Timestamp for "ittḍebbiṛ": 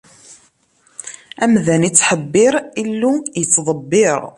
3.41-4.19